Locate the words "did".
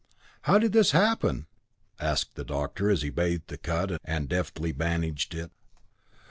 0.57-0.73